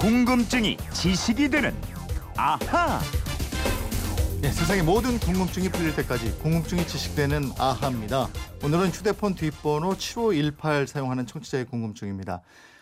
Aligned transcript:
궁금증이 0.00 0.78
지식이 0.94 1.50
되는 1.50 1.74
아하. 2.34 3.02
네, 4.40 4.50
세상의 4.50 4.82
모든 4.82 5.18
궁금증이 5.20 5.68
풀릴 5.68 5.94
때까지 5.94 6.38
궁금증이 6.38 6.86
지식되는 6.86 7.52
아하입니다. 7.58 8.30
오늘은 8.64 8.88
휴대폰 8.88 9.34
뒷번호 9.34 9.98
7518 9.98 10.86
사용하는 10.86 11.26
청취자의 11.26 11.66
궁금증입니다. 11.66 12.40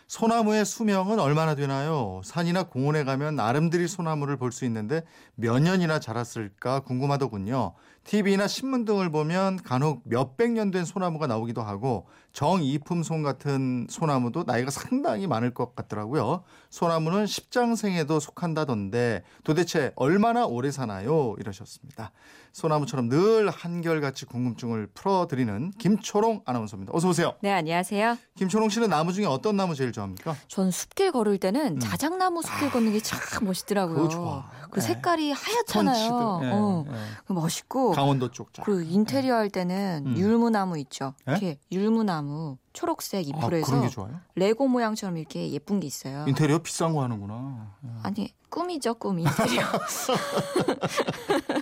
소나무의 0.08 0.64
수명은 0.64 1.18
얼마나 1.20 1.54
되나요? 1.54 2.22
산이나 2.24 2.62
공원에 2.64 3.04
가면 3.04 3.36
나름들이 3.36 3.86
소나무를 3.86 4.38
볼 4.38 4.48
수 4.52 4.64
있는데 4.64 5.02
몇 5.34 5.60
년이나 5.60 6.00
자랐을까 6.00 6.80
궁금하더군요. 6.80 7.74
TV나 8.04 8.48
신문 8.48 8.86
등을 8.86 9.10
보면 9.10 9.62
간혹 9.62 10.00
몇백 10.04 10.52
년 10.52 10.70
된 10.70 10.86
소나무가 10.86 11.26
나오기도 11.26 11.60
하고 11.60 12.06
정이품송 12.32 13.22
같은 13.22 13.86
소나무도 13.90 14.44
나이가 14.46 14.70
상당히 14.70 15.26
많을 15.26 15.52
것 15.52 15.76
같더라고요. 15.76 16.42
소나무는 16.70 17.26
십장생에도 17.26 18.18
속한다던데 18.18 19.24
도대체 19.44 19.92
얼마나 19.96 20.46
오래 20.46 20.70
사나요? 20.70 21.36
이러셨습니다. 21.38 22.12
소나무처럼 22.52 23.10
늘 23.10 23.50
한결같이 23.50 24.24
궁금증을 24.24 24.88
풀어드리는 24.94 25.72
김초롱 25.78 26.42
아나운서입니다. 26.46 26.92
어서 26.94 27.08
오세요. 27.10 27.34
네, 27.42 27.52
안녕하세요. 27.52 28.16
김초롱 28.36 28.70
씨는 28.70 28.88
나무 28.88 29.12
중에 29.12 29.26
어떤 29.26 29.56
나무 29.56 29.74
제일 29.74 29.92
좋아합니까? 29.98 30.36
전 30.48 30.70
숲길 30.70 31.12
걸을 31.12 31.38
때는 31.38 31.76
음. 31.76 31.80
자작나무 31.80 32.42
숲길 32.42 32.70
걷는 32.70 32.92
게 32.92 33.00
참 33.00 33.20
멋있더라고요. 33.44 33.96
그거 33.96 34.08
좋아. 34.08 34.50
그 34.70 34.80
네. 34.80 34.86
색깔이 34.86 35.32
하얗잖아요. 35.32 36.40
예, 36.42 36.50
어, 36.50 36.84
예. 36.88 36.92
그 37.26 37.32
멋있고. 37.32 37.92
강원도 37.92 38.30
쪽 38.30 38.52
쫙. 38.54 38.62
그 38.64 38.82
인테리어 38.82 39.34
할 39.34 39.50
때는 39.50 40.04
음. 40.06 40.16
율무나무 40.16 40.78
있죠. 40.78 41.14
예? 41.28 41.32
이렇게 41.32 41.58
율무나무 41.72 42.56
초록색 42.72 43.18
아, 43.18 43.20
잎으로 43.20 43.62
그런 43.62 43.80
게 43.80 43.86
해서 43.86 43.88
좋아요? 43.88 44.20
레고 44.34 44.68
모양처럼 44.68 45.16
이렇게 45.16 45.50
예쁜 45.50 45.80
게 45.80 45.86
있어요. 45.86 46.24
인테리어 46.28 46.58
비싼 46.58 46.92
거 46.92 47.02
하는구나. 47.02 47.74
아니 48.02 48.32
꿈이죠 48.50 48.94
꿈 48.94 49.18
인테리어. 49.18 49.62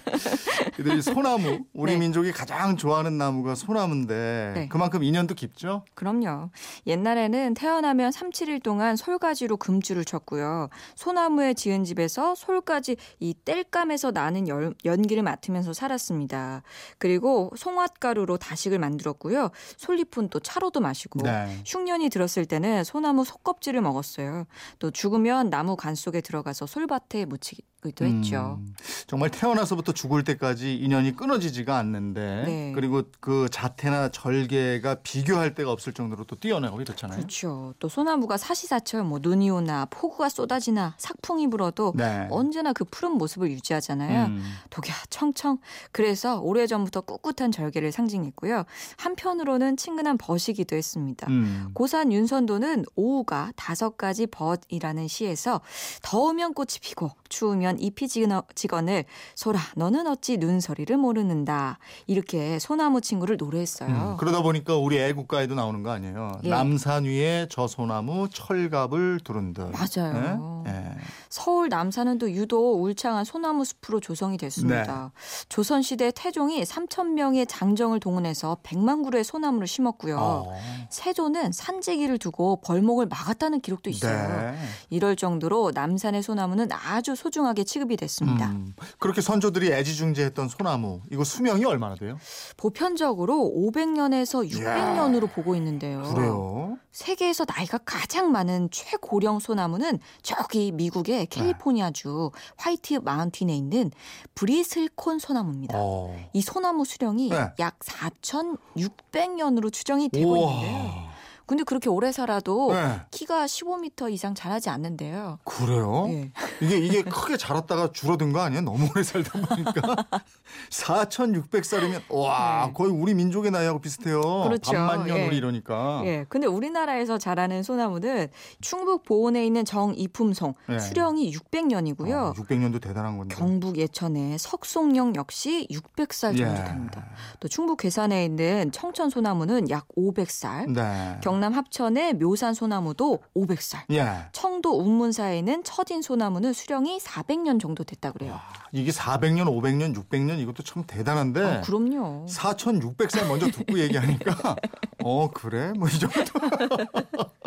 근데 0.77 0.94
이 0.94 1.03
소나무 1.03 1.61
우리 1.72 1.92
네. 1.92 1.98
민족이 1.98 2.33
가장 2.33 2.77
좋아하는 2.77 3.16
나무가 3.19 3.55
소나무인데 3.55 4.53
네. 4.55 4.69
그만큼 4.69 5.03
인연도 5.03 5.34
깊죠. 5.34 5.84
그럼요. 5.94 6.50
옛날에는 6.86 7.55
태어나면 7.55 8.12
3, 8.12 8.31
7일 8.31 8.62
동안 8.62 8.97
솔가지로 8.97 9.56
금줄을 9.56 10.05
쳤고요. 10.05 10.69
소나무에 10.94 11.55
지은 11.55 11.84
집에서 11.84 12.34
솔가지 12.34 12.95
이 13.20 13.34
땔감에서 13.44 14.11
나는 14.11 14.48
열- 14.48 14.75
연기를 14.84 15.22
맡으면서 15.22 15.72
살았습니다. 15.72 16.62
그리고 16.98 17.53
송화가루로 17.56 18.38
다식을 18.38 18.78
만들었고요. 18.78 19.50
솔잎은 19.77 20.28
또 20.30 20.41
차로도 20.41 20.80
마시고 20.80 21.22
네. 21.22 21.62
흉년이 21.66 22.08
들었을 22.08 22.47
때는 22.47 22.84
소나무 22.84 23.25
속껍질을 23.25 23.80
먹었어요. 23.80 24.47
또 24.78 24.91
죽으면 24.91 25.50
나무 25.50 25.77
간 25.77 25.94
속에 25.94 26.20
들어가서 26.20 26.66
솔밭에 26.66 27.25
묻히기도 27.27 28.05
했죠. 28.05 28.58
음, 28.61 28.75
정말 29.06 29.31
태어나서부터 29.31 29.92
죽을 29.92 30.25
때까지 30.25 30.75
인연이 30.77 31.14
끊어지지가 31.14 31.77
않는데 31.77 32.42
네. 32.47 32.72
그리고 32.75 33.03
그 33.20 33.48
자태나 33.50 34.08
절개가 34.10 34.97
비교할 35.03 35.55
데가 35.55 35.70
없을 35.70 35.92
정도로 35.92 36.25
또 36.25 36.36
뛰어나고 36.36 36.81
이렇잖아요. 36.81 37.16
그렇죠. 37.19 37.75
또 37.78 37.88
소나무가 37.88 38.36
사시사철 38.36 39.05
뭐 39.05 39.19
눈이 39.22 39.50
오나 39.50 39.84
폭우가 39.86 40.28
쏟아지나 40.28 40.94
sak풍이 40.98 41.48
불어도 41.48 41.92
네. 41.97 42.27
언제나 42.31 42.72
그 42.72 42.84
푸른 42.91 43.12
모습을 43.12 43.51
유지하잖아요. 43.51 44.27
음. 44.27 44.42
독야 44.70 44.95
청청. 45.11 45.59
그래서 45.92 46.41
오래전부터 46.41 47.03
꿋꿋한 47.03 47.53
절개를 47.53 47.93
상징했고요. 47.93 48.65
한편으로는 48.98 49.77
친근한 49.77 50.19
벗이기도 50.19 50.77
했습니다. 50.77 51.27
음. 51.28 51.70
고산 51.75 52.12
윤선도는 52.12 52.84
오후가 52.97 53.53
다섯 53.56 53.97
가지 53.97 54.27
벗이라는 54.27 55.09
시에서 55.09 55.61
더우면 56.03 56.55
꽃이 56.55 56.78
피고 56.81 57.11
추우면 57.28 57.78
잎이 57.81 58.09
지거- 58.09 58.45
지거늘 58.55 59.05
소라 59.34 59.60
너는 59.77 60.06
어찌 60.06 60.37
눈서리를 60.37 60.97
모르는다 60.97 61.78
이렇게 62.06 62.59
소나무 62.59 63.00
친구를 63.00 63.37
노래했어요. 63.37 63.89
음, 64.12 64.16
그러다 64.19 64.43
보니까 64.43 64.77
우리 64.77 64.99
애국가에도 64.99 65.55
나오는 65.55 65.83
거 65.83 65.91
아니에요. 65.91 66.41
예. 66.44 66.49
남산 66.49 67.05
위에 67.05 67.47
저 67.50 67.66
소나무 67.66 68.28
철갑을 68.31 69.21
두른 69.25 69.53
듯. 69.53 69.62
맞아요. 69.72 70.65
예? 70.66 70.71
예. 70.71 70.91
서울 71.28 71.69
남산은 71.69 72.19
또 72.19 72.31
유독 72.31 72.75
울창한 72.76 73.25
소나무 73.25 73.64
숲으로 73.64 74.00
조성이 74.00 74.37
됐습니다. 74.37 75.12
네. 75.14 75.47
조선 75.48 75.82
시대 75.82 76.10
태종이 76.14 76.62
3천 76.62 77.12
명의 77.12 77.47
장정을 77.47 78.00
동원해서 78.00 78.59
100만 78.62 79.04
그루의 79.04 79.25
소나무를 79.25 79.66
심었고요. 79.66 80.16
어. 80.19 80.53
세조는 80.91 81.53
산재기를 81.53 82.19
두고 82.19 82.60
벌목을 82.62 83.06
막았다는 83.06 83.60
기록도 83.60 83.91
있어요. 83.91 84.53
네. 84.53 84.59
이럴 84.91 85.16
정도로 85.16 85.72
남산의 85.75 86.22
소나무는 86.22 86.69
아주 86.72 87.15
소중하게 87.16 87.65
취급이 87.65 87.97
됐습니다. 87.97 88.50
음, 88.50 88.75
그렇게 88.98 89.20
선조들이 89.20 89.72
애지중지했던 89.72 90.48
소나무 90.48 91.00
이거 91.10 91.25
수명이 91.25 91.65
얼마나 91.65 91.94
돼요? 91.94 92.19
보편적으로 92.56 93.53
500년에서 93.56 94.48
600년으로 94.50 95.32
보고 95.32 95.54
있는데요. 95.56 96.03
그래요? 96.15 96.78
세계에서 96.92 97.44
나이가 97.47 97.78
가장 97.78 98.32
많은 98.32 98.70
최고령 98.70 99.38
소나무는 99.38 99.98
저기 100.22 100.72
미국의 100.72 101.26
캘리포니아주 101.26 102.31
화이트 102.66 102.94
마운틴에 102.94 103.54
있는 103.54 103.93
브리슬콘 104.34 105.21
소나무입니다. 105.21 105.78
어. 105.78 106.16
이 106.32 106.43
소나무 106.43 106.84
수령이 106.84 107.28
네. 107.28 107.53
약 107.60 107.78
4,600년으로 107.78 109.72
추정이 109.72 110.09
되고 110.09 110.37
있는데요. 110.37 110.77
우와. 110.77 111.16
근데 111.47 111.62
그렇게 111.62 111.88
오래 111.88 112.10
살아도 112.10 112.75
네. 112.75 113.00
키가 113.12 113.47
15m 113.47 114.12
이상 114.12 114.34
자라지 114.34 114.69
않는데요. 114.69 115.38
그래요? 115.44 116.06
예. 116.09 116.32
이게 116.61 116.78
이게 116.78 117.03
크게 117.03 117.37
자랐다가 117.37 117.93
줄어든 117.93 118.33
거 118.33 118.41
아니야? 118.41 118.61
너무 118.61 118.89
오래 118.91 119.03
살다 119.03 119.41
보니까 119.41 119.72
4,600살이면 120.71 122.03
와 122.11 122.67
네. 122.67 122.72
거의 122.72 122.91
우리 122.91 123.15
민족의 123.15 123.50
나이하고 123.50 123.81
비슷해요. 123.81 124.21
그렇죠. 124.21 124.72
반만 124.72 125.06
년 125.06 125.19
예. 125.19 125.27
우리 125.27 125.37
이러니까. 125.37 126.03
예. 126.05 126.25
근데 126.28 126.47
우리나라에서 126.47 127.19
자라는 127.19 127.62
소나무는 127.62 128.28
충북 128.61 129.05
보온에 129.05 129.45
있는 129.45 129.65
정이품송 129.65 130.55
예. 130.71 130.78
수령이 130.78 131.33
600년이고요. 131.33 132.34
600년도 132.34 132.81
대단한 132.81 133.19
건데. 133.19 133.34
경북 133.37 133.78
예천의 133.78 134.39
석송령 134.39 135.15
역시 135.16 135.66
600살 135.71 136.37
정도 136.37 136.43
예. 136.43 136.65
됩니다. 136.65 137.05
또 137.41 137.49
충북 137.49 137.78
괴산에 137.78 138.25
있는 138.25 138.71
청천 138.72 139.11
소나무는 139.11 139.71
약 139.71 139.87
500살, 139.97 140.72
네. 140.72 141.19
경남 141.22 141.53
합천의 141.53 142.15
묘산 142.15 142.55
소나무도 142.55 143.21
500살, 143.37 143.81
예. 143.93 144.27
청도 144.33 144.78
운문사에 144.81 145.39
있는 145.39 145.62
처진 145.65 146.03
소나무는 146.03 146.46
수령이 146.53 146.99
400년 146.99 147.61
정도 147.61 147.84
됐다 147.84 148.12
그래요. 148.12 148.39
이게 148.73 148.91
400년, 148.91 149.47
500년, 149.47 149.95
600년 149.97 150.39
이것도 150.41 150.62
참 150.62 150.84
대단한데. 150.87 151.41
아, 151.43 151.61
그럼요. 151.62 152.27
4,600살 152.29 153.27
먼저 153.29 153.47
듣고 153.51 153.79
얘기하니까 153.79 154.57
어 155.05 155.31
그래 155.31 155.73
뭐 155.77 155.89
이 155.89 155.99
정도. 155.99 156.17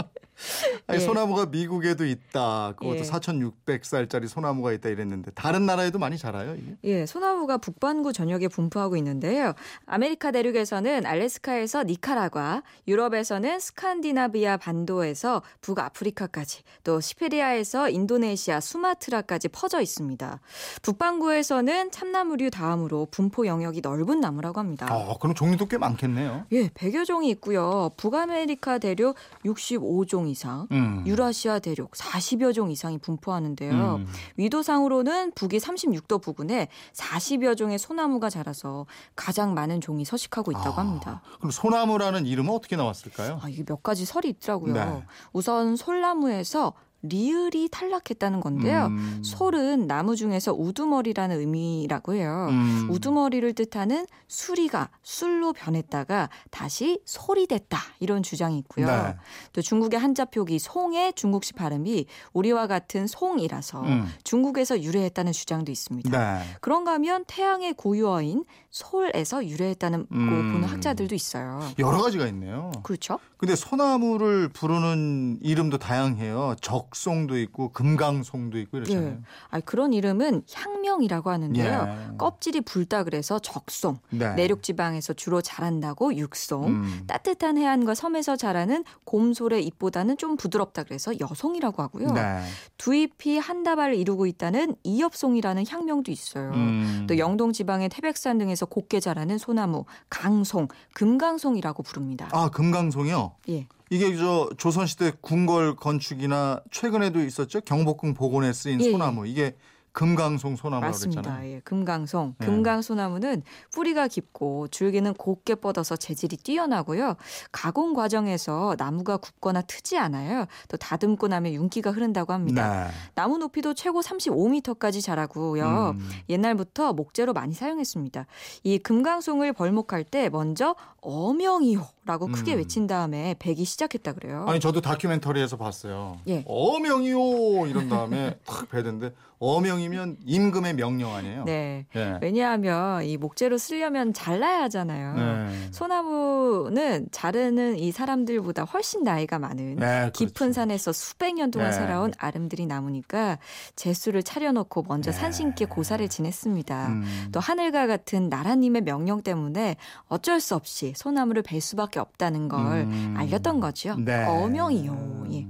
아니, 0.88 1.02
예. 1.02 1.06
소나무가 1.06 1.46
미국에도 1.46 2.06
있다. 2.06 2.74
그것도 2.78 2.98
예. 2.98 3.02
4,600살짜리 3.02 4.28
소나무가 4.28 4.72
있다 4.74 4.90
이랬는데 4.90 5.32
다른 5.32 5.66
나라에도 5.66 6.00
많이 6.00 6.18
자라요 6.18 6.56
이게. 6.56 6.76
예, 6.84 7.06
소나무가 7.06 7.58
북반구 7.58 8.14
전역에 8.14 8.48
분포하고 8.48 8.98
있는데요. 8.98 9.54
아메리카 9.86 10.32
대륙에서는 10.32 11.06
알래스카에서 11.06 11.84
니카라과, 11.84 12.64
유럽에서는 12.88 13.60
스칸디나비아 13.60 14.58
반도에서 14.58 15.42
북아프리카까지, 15.62 16.64
또 16.84 17.00
시베리아에서 17.00 17.90
인도네시아, 17.90 18.60
수마트라까지 18.60 19.48
퍼져 19.50 19.82
있습니다. 19.82 20.40
북반구에서는 20.82 21.92
참나무류 21.92 22.50
다음으로 22.52 23.08
분포 23.12 23.46
영역이 23.46 23.82
넓은 23.82 24.20
나무라고 24.20 24.60
합니다. 24.60 24.88
어 24.90 25.18
그럼 25.20 25.36
종류도 25.36 25.68
꽤 25.68 25.78
많겠네요. 25.78 26.46
예, 26.52 26.68
100여 26.70 27.06
종이 27.06 27.30
있고요. 27.32 27.90
북아메리카 27.98 28.80
대륙 28.80 29.16
65종 29.46 30.30
이상, 30.30 30.59
음. 30.72 31.04
유라시아 31.06 31.60
대륙 31.60 31.92
40여 31.92 32.54
종 32.54 32.72
이상이 32.72 32.98
분포하는데요. 32.98 33.96
음. 33.96 34.08
위도상으로는 34.38 35.32
북위 35.34 35.58
36도 35.60 36.22
부근에 36.22 36.68
40여 36.94 37.58
종의 37.58 37.80
소나무가 37.80 38.30
자라서 38.30 38.86
가장 39.16 39.54
많은 39.54 39.82
종이 39.82 40.06
서식하고 40.06 40.52
있다고 40.52 40.70
아, 40.70 40.78
합니다. 40.78 41.22
그럼 41.38 41.52
소나무라는 41.52 42.26
이름은 42.26 42.54
어떻게 42.54 42.76
나왔을까요? 42.76 43.40
아, 43.42 43.50
이게 43.50 43.64
몇 43.64 43.84
가지 43.84 44.06
설이 44.06 44.30
있더라고요. 44.30 44.74
네. 44.74 45.04
우선 45.34 45.76
솔나무에서 45.76 46.74
리을이 47.02 47.70
탈락했다는 47.72 48.42
건데요. 48.42 48.88
음. 48.88 49.22
솔은 49.24 49.88
나무 49.88 50.16
중에서 50.16 50.54
우두머리라는 50.54 51.40
의미라고 51.40 52.14
해요. 52.14 52.48
음. 52.50 52.88
우두머리를 52.90 53.54
뜻하는 53.54 54.06
수리가 54.28 54.90
술로 55.02 55.54
변했다가 55.54 56.30
다시 56.52 57.02
솔이 57.06 57.48
됐다 57.48 57.80
이런 58.00 58.22
주장이 58.22 58.58
있고요. 58.60 58.88
네. 58.88 59.16
또 59.54 59.62
중국의 59.62 60.00
한자 60.00 60.26
표기 60.26 60.60
송의 60.60 61.14
중국식 61.14 61.56
발음이 61.56 62.06
우리와 62.34 62.68
같은 62.68 63.08
송이라서 63.08 63.82
음. 63.82 64.08
중국에서 64.24 64.82
유래했다는 64.82 65.32
주장도 65.32 65.72
있습니다. 65.72 66.10
네. 66.10 66.44
그런가 66.62 66.94
하면 66.94 67.24
태양의 67.28 67.74
고유어인 67.74 68.44
솔에서 68.72 69.46
유래했다는 69.46 70.06
고 70.08 70.16
음. 70.16 70.54
보는 70.54 70.68
학자들도 70.68 71.16
있어요. 71.16 71.62
여러 71.80 72.02
가지가 72.02 72.28
있네요. 72.28 72.72
그렇죠? 72.84 73.20
근데 73.38 73.56
소나무를 73.56 74.50
부르는 74.50 75.40
이름도 75.42 75.78
다양해요. 75.78 76.56
적 76.62 76.89
적송도 76.90 77.38
있고 77.40 77.72
금강송도 77.72 78.58
있고 78.60 78.78
이렇잖아요. 78.78 79.08
예. 79.08 79.18
아, 79.50 79.60
그런 79.60 79.94
이름은 79.94 80.44
향명이라고 80.52 81.30
하는데요. 81.30 81.88
예. 82.14 82.18
껍질이 82.18 82.62
붉다 82.62 83.04
그래서 83.04 83.40
적송, 83.40 84.00
네. 84.10 84.34
내륙 84.36 84.64
지방에서 84.64 85.14
주로 85.14 85.42
자란다고 85.42 86.16
육송, 86.16 86.68
음. 86.68 87.04
따뜻한 87.08 87.58
해안과 87.58 87.96
섬에서 87.96 88.36
자라는 88.36 88.84
곰솔의 89.06 89.66
잎보다는 89.66 90.18
좀 90.18 90.36
부드럽다 90.36 90.84
그래서 90.84 91.14
여송이라고 91.20 91.82
하고요. 91.82 92.12
네. 92.12 92.42
두 92.78 92.94
잎이 92.94 93.38
한 93.38 93.64
다발을 93.64 93.96
이루고 93.96 94.26
있다는 94.26 94.76
이엽송이라는 94.84 95.66
향명도 95.68 96.12
있어요. 96.12 96.52
음. 96.52 97.06
또 97.08 97.18
영동 97.18 97.54
지방의 97.54 97.90
태백산 97.90 98.38
등에서 98.38 98.66
곱게 98.66 99.00
자라는 99.00 99.38
소나무 99.38 99.86
강송, 100.10 100.68
금강송이라고 100.94 101.84
부릅니다. 101.84 102.30
아 102.32 102.50
금강송이요. 102.50 103.36
예. 103.50 103.68
이게 103.90 104.16
저 104.16 104.50
조선시대 104.58 105.14
궁궐 105.22 105.76
건축이나 105.76 106.62
최근에도 106.72 107.24
있었죠 107.24 107.62
경복궁 107.62 108.14
복원에 108.14 108.54
쓰인 108.54 108.82
예, 108.82 108.86
예. 108.86 108.92
소나무 108.92 109.28
이게 109.28 109.56
금강송 109.92 110.56
소나무라고 110.56 110.92
맞습니다. 110.92 111.22
그랬잖아요. 111.22 111.52
예, 111.52 111.60
금강송. 111.62 112.36
네. 112.38 112.46
금강소나무는 112.46 113.44
뿌리가 113.74 114.08
깊고 114.08 114.68
줄기는 114.70 115.14
곱게 115.14 115.56
뻗어서 115.56 115.96
재질이 115.96 116.38
뛰어나고요. 116.38 117.16
가공 117.52 117.94
과정에서 117.94 118.76
나무가 118.78 119.18
굽거나 119.18 119.62
트지 119.62 119.98
않아요. 119.98 120.46
또 120.68 120.78
다듬고 120.78 121.28
나면 121.28 121.54
윤기가 121.54 121.92
흐른다고 121.92 122.34
합니다. 122.34 122.86
네. 122.86 122.92
나무 123.16 123.38
높이도 123.40 123.74
최고 123.74 124.02
35m까지 124.02 125.04
자라고요. 125.04 125.96
음. 125.98 126.10
옛날부터 126.30 126.94
목재로 126.94 127.34
많이 127.34 127.54
사용했습니다. 127.54 128.26
이 128.64 128.78
금강송을 128.78 129.54
벌목할 129.54 130.04
때 130.04 130.30
먼저 130.30 130.76
어명이요 131.02 131.86
라고 132.10 132.26
크게 132.26 132.54
음. 132.54 132.58
외친 132.58 132.88
다음에 132.88 133.36
베기 133.38 133.66
시작했다 133.66 134.14
그래요. 134.14 134.44
아니 134.48 134.60
저도 134.60 134.82
다큐멘터리에서 134.82 135.58
봤어요. 135.58 136.18
예. 136.28 136.44
어명이요 136.48 137.68
이런 137.68 137.88
다음에 137.88 138.36
탁 138.46 138.68
베는데 138.68 139.14
어명이면 139.38 140.18
임금의 140.26 140.74
명령 140.74 141.16
아니에요. 141.16 141.44
네. 141.46 141.86
예. 141.96 142.18
왜냐하면 142.22 143.06
이 143.06 143.16
목재로 143.16 143.58
쓰려면 143.58 144.12
잘라야 144.12 144.64
하잖아요. 144.64 145.14
네. 145.14 145.72
소나무는 145.72 147.08
자르는 147.12 147.78
이 147.78 147.92
사람들보다 147.92 148.64
훨씬 148.64 149.04
나이가 149.04 149.40
많은 149.40 149.78
네, 149.78 150.10
깊은 150.14 150.34
그렇죠. 150.34 150.54
산에서 150.54 150.92
수백 150.92 151.36
년 151.36 151.52
동안 151.52 151.70
네. 151.70 151.78
살아온 151.78 152.12
아름드리 152.18 152.66
나무니까 152.66 153.38
재수를 153.76 154.24
차려놓고 154.24 154.84
먼저 154.88 155.12
네. 155.12 155.18
산신께 155.18 155.66
고사를 155.66 156.06
지냈습니다. 156.10 156.88
음. 156.88 157.30
또 157.32 157.40
하늘과 157.40 157.88
같은 157.88 158.30
나라님의 158.30 158.82
명령 158.82 159.22
때문에 159.22 159.78
어쩔 160.08 160.42
수 160.42 160.56
없이 160.56 160.94
소나무를 160.98 161.44
벨 161.44 161.62
수밖에 161.62 161.99
없다는 162.00 162.48
걸 162.48 162.82
음. 162.82 163.16
알렸던 163.18 163.60
거죠. 163.60 163.96
네. 163.98 164.26
어명이요. 164.26 165.28
예. 165.32 165.48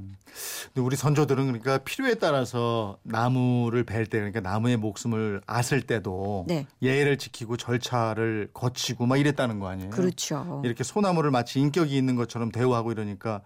근데 0.65 0.81
우리 0.81 0.95
선조들은 0.95 1.45
그러니까 1.47 1.79
필요에 1.79 2.15
따라서 2.15 2.97
나무를 3.03 3.83
벨 3.83 4.05
때 4.05 4.19
그러니까 4.19 4.39
나무의 4.39 4.77
목숨을 4.77 5.41
앗을 5.47 5.81
때도 5.81 6.45
네. 6.47 6.65
예를 6.81 7.17
지키고 7.17 7.57
절차를 7.57 8.49
거치고 8.53 9.05
막 9.05 9.17
이랬다는 9.17 9.59
거 9.59 9.67
아니에요? 9.67 9.89
그렇죠. 9.89 10.61
이렇게 10.63 10.83
소나무를 10.83 11.31
마치 11.31 11.59
인격이 11.59 11.95
있는 11.97 12.15
것처럼 12.15 12.51
대우하고 12.51 12.91
이러니까 12.91 13.35
에, 13.37 13.41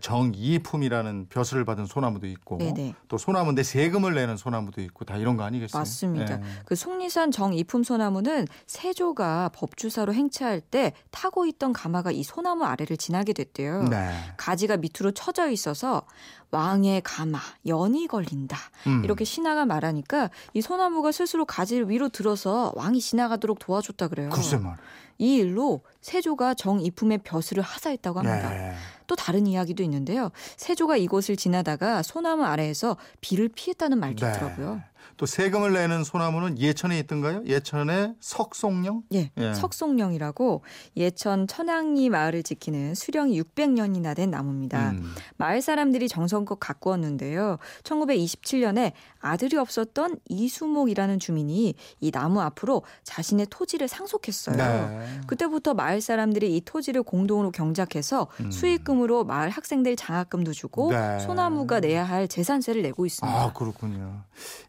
정이품이라는 0.00 1.28
벼슬을 1.28 1.64
받은 1.64 1.86
소나무도 1.86 2.26
있고 2.26 2.58
네네. 2.58 2.94
또 3.06 3.16
소나무인데 3.16 3.62
세금을 3.62 4.14
내는 4.14 4.36
소나무도 4.36 4.80
있고 4.82 5.04
다 5.04 5.16
이런 5.16 5.36
거 5.36 5.44
아니겠어요? 5.44 5.80
맞습니다. 5.80 6.34
예. 6.34 6.42
그 6.64 6.74
속리산 6.74 7.30
정이품 7.30 7.84
소나무는 7.84 8.46
세조가 8.66 9.50
법주사로 9.54 10.14
행차할 10.14 10.60
때 10.60 10.92
타고 11.10 11.46
있던 11.46 11.72
가마가 11.72 12.10
이 12.10 12.22
소나무 12.24 12.64
아래를 12.64 12.96
지나게 12.96 13.32
됐대요. 13.32 13.84
네. 13.84 14.10
가지가 14.36 14.78
밑으로 14.78 15.12
처져 15.12 15.48
있어서 15.50 16.02
왕의 16.50 17.02
가마 17.04 17.38
연이 17.66 18.06
걸린다 18.06 18.56
음. 18.86 19.04
이렇게 19.04 19.24
신하가 19.24 19.66
말하니까 19.66 20.30
이 20.54 20.60
소나무가 20.60 21.12
스스로 21.12 21.44
가지를 21.44 21.88
위로 21.90 22.08
들어서 22.08 22.72
왕이 22.74 23.00
지나가도록 23.00 23.58
도와줬다 23.58 24.08
그래요. 24.08 24.30
글쎄 24.30 24.56
말. 24.56 24.76
이 25.18 25.36
일로 25.36 25.82
세조가 26.00 26.54
정이품의 26.54 27.18
벼슬을 27.18 27.62
하사했다고 27.62 28.20
합니다. 28.20 28.50
네. 28.50 28.74
또 29.08 29.16
다른 29.16 29.48
이야기도 29.48 29.82
있는데요. 29.82 30.30
세조가 30.56 30.98
이곳을 30.98 31.36
지나다가 31.36 32.02
소나무 32.02 32.44
아래에서 32.44 32.96
비를 33.20 33.48
피했다는 33.48 33.98
말도 33.98 34.24
네. 34.24 34.32
있더라고요. 34.32 34.82
또 35.16 35.26
세금을 35.26 35.72
내는 35.72 36.04
소나무는 36.04 36.58
예천에 36.58 36.98
있던가요? 37.00 37.42
예천의 37.44 38.14
석송령? 38.20 39.02
예, 39.14 39.30
예. 39.36 39.54
석송령이라고 39.54 40.62
예천 40.96 41.48
천왕리 41.48 42.08
마을을 42.08 42.44
지키는 42.44 42.94
수령이 42.94 43.40
600년이나 43.42 44.14
된 44.14 44.30
나무입니다. 44.30 44.90
음. 44.90 45.12
마을 45.36 45.60
사람들이 45.60 46.08
정성껏 46.08 46.58
가꾸었는데요. 46.60 47.58
1927년에 47.82 48.92
아들이 49.18 49.56
없었던 49.56 50.20
이수목이라는 50.28 51.18
주민이 51.18 51.74
이 52.00 52.10
나무 52.12 52.40
앞으로 52.40 52.84
자신의 53.02 53.46
토지를 53.50 53.88
상속했어요. 53.88 54.56
네. 54.56 55.20
그때부터 55.26 55.74
마을 55.74 56.00
사람들이 56.00 56.56
이 56.56 56.60
토지를 56.60 57.02
공동으로 57.02 57.50
경작해서 57.50 58.28
음. 58.40 58.52
수익금 58.52 58.97
으로 59.02 59.24
마을 59.24 59.50
학생들 59.50 59.96
장학금도 59.96 60.52
주고 60.52 60.90
네. 60.90 61.18
소나무가 61.20 61.80
내야 61.80 62.04
할 62.04 62.26
재산세를 62.28 62.82
내고 62.82 63.06
있습니다. 63.06 63.38
아 63.38 63.52
그렇군요. 63.52 64.22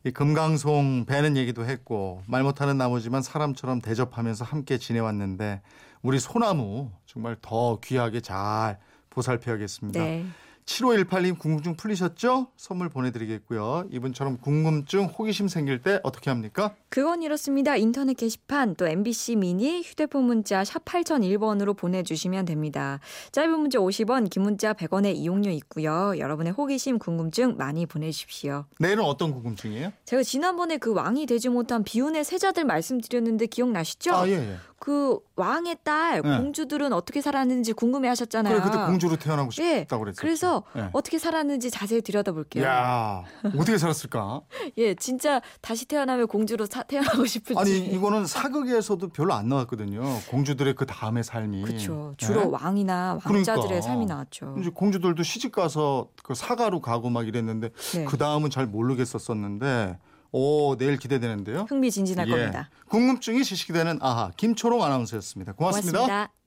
이 0.04 0.12
금강송 0.12 1.06
배는 1.06 1.38
얘기도 1.38 1.66
했고 1.66 2.22
말 2.28 2.44
못하는 2.44 2.78
나무지만 2.78 3.22
사람처럼 3.22 3.82
대접하면서 3.82 4.46
함께 4.46 4.78
지내왔는데 4.78 5.62
우리 6.02 6.20
소나무 6.20 6.92
정말 7.06 7.38
더 7.42 7.80
귀하게 7.80 8.22
잘 8.22 8.80
보살펴야겠습니다. 9.10 10.00
네. 10.00 10.26
7518님 10.66 11.38
궁금증 11.40 11.76
풀리셨죠? 11.76 12.48
선물 12.56 12.90
보내드리겠고요. 12.90 13.86
이분처럼 13.92 14.38
궁금증, 14.38 15.06
호기심 15.06 15.48
생길 15.48 15.82
때 15.82 16.00
어떻게 16.04 16.30
합니까? 16.30 16.76
그건 16.90 17.22
이렇습니다. 17.24 17.76
인터넷 17.76 18.14
게시판 18.14 18.76
또 18.76 18.88
MBC 18.88 19.36
미니 19.38 19.82
휴대폰 19.82 20.26
문자 20.26 20.64
샵 20.64 20.86
8001번으로 20.86 21.76
보내주시면 21.76 22.46
됩니다. 22.46 23.00
짧은 23.32 23.60
문자 23.60 23.80
50원, 23.80 24.30
긴 24.30 24.44
문자 24.44 24.74
100원의 24.74 25.16
이용료 25.16 25.50
있고요. 25.52 26.14
여러분의 26.18 26.54
호기심, 26.54 27.00
궁금증 27.00 27.58
많이 27.58 27.86
보내주십시오. 27.86 28.66
내일은 28.80 29.04
어떤 29.04 29.34
궁금증이에요? 29.34 29.92
제가 30.06 30.24
지난번에 30.24 30.78
그 30.78 30.94
왕이 30.94 31.26
되지 31.26 31.50
못한 31.50 31.84
비운의 31.84 32.24
세자들 32.24 32.66
말씀드렸는데 32.66 33.48
기억나시죠? 33.48 34.14
아, 34.14 34.28
예, 34.28 34.34
예. 34.34 34.58
그 34.80 35.20
왕의 35.36 35.78
딸 35.84 36.22
네. 36.22 36.38
공주들은 36.38 36.94
어떻게 36.94 37.22
살았는지 37.22 37.74
궁금해하셨잖아요. 37.74 38.54
그래, 38.62 38.64
그때 38.66 38.78
공주로 38.86 39.16
태어나고 39.18 39.50
예. 39.60 39.80
싶다고 39.80 40.04
그랬었죠. 40.04 40.22
그래서 40.22 40.64
예. 40.78 40.90
어떻게 40.94 41.20
살았는지 41.20 41.70
자세히 41.70 42.02
들여다볼게요. 42.02 42.64
야 42.64 43.24
어떻게 43.58 43.78
살았을까? 43.78 44.42
예, 44.78 44.96
진짜 44.96 45.42
다시 45.62 45.86
태어나면 45.86 46.28
공주로 46.28 46.66
사- 46.66 46.84
태어나고 46.84 47.26
싶을지. 47.26 47.60
아니 47.60 47.78
이거는 47.88 48.26
사극에서도 48.26 49.10
별로 49.10 49.34
안 49.34 49.50
나왔거든요. 49.50 50.02
공주들의 50.30 50.74
그 50.76 50.86
다음의 50.86 51.24
삶이. 51.24 51.62
그렇죠. 51.64 52.14
주로 52.18 52.42
예? 52.42 52.46
왕이나 52.50 53.20
왕자들의 53.26 53.56
그러니까. 53.68 53.82
삶이 53.82 54.06
나왔죠. 54.06 54.56
이제 54.60 54.70
공주들도 54.70 55.22
시집 55.24 55.52
가서 55.52 56.08
그 56.24 56.34
사가로 56.36 56.80
가고 56.82 57.10
막 57.10 57.28
이랬는데 57.28 57.70
네. 57.94 58.06
그 58.06 58.18
다음은 58.18 58.50
잘 58.50 58.66
모르겠었었는데 58.66 59.98
오 60.32 60.76
내일 60.78 60.98
기대되는데요. 60.98 61.66
흥미진진할 61.70 62.28
예. 62.28 62.32
겁니다. 62.32 62.70
궁금증이 62.90 63.44
지식이 63.44 63.74
되는 63.74 63.98
아하 64.02 64.32
김초롱 64.38 64.84
아나운서였습니다 64.84 65.54
고맙습니다. 65.54 66.00
고맙습니다. 66.00 66.39